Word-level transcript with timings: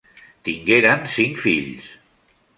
Tingueren 0.47 1.05
cinc 1.17 1.39
fills. 1.45 1.93